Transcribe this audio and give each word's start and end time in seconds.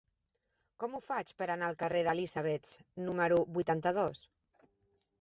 Com 0.83 0.95
ho 0.95 1.01
faig 1.07 1.33
per 1.41 1.49
anar 1.57 1.69
al 1.69 1.79
carrer 1.83 2.03
d'Elisabets 2.09 2.75
número 3.07 3.41
vuitanta-dos? 3.61 4.29